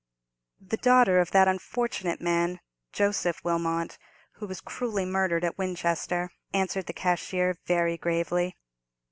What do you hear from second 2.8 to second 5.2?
Joseph Wilmot, who was cruelly